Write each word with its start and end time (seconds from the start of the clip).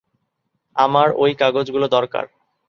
আমার 0.75 1.07
ওই 1.17 1.31
কাগজপত্রগুলো 1.35 1.87
দরকার। 1.87 2.25